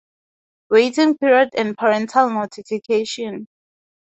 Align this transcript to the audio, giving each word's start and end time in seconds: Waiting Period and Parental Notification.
Waiting 0.71 1.15
Period 1.19 1.49
and 1.55 1.77
Parental 1.77 2.27
Notification. 2.31 3.45